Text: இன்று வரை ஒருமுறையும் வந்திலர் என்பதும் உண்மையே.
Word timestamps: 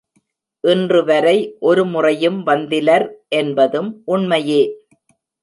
இன்று 0.63 1.01
வரை 1.03 1.33
ஒருமுறையும் 1.61 2.39
வந்திலர் 2.47 3.05
என்பதும் 3.35 4.01
உண்மையே. 4.05 4.61